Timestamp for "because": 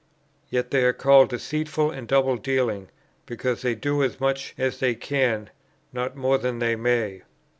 3.27-3.61